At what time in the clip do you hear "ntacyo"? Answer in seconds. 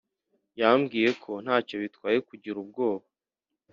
1.43-1.75